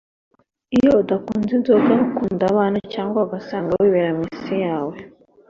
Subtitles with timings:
[0.77, 4.95] Iyo udakunze inzoga ukunda abana cyangwa ugasanga wibera mu isi yawe